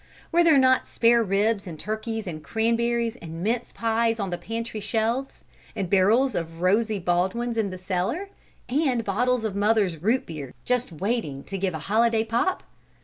[0.31, 5.41] Were there not spareribs and turkeys and cranberries and mince pies on the pantry shelves,
[5.75, 8.29] and barrels of rosy Baldwins in the cellar
[8.67, 12.63] and bottles of mother's root beer just waiting to give a holiday pop?